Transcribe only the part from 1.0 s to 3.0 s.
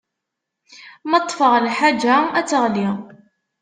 Ma ṭṭfeɣ lḥaǧa, ad teɣli.